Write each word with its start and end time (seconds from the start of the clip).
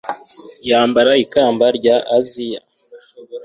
yambara 0.69 1.11
ikamba 1.23 1.65
rya 1.77 1.95
aziya 2.17 2.61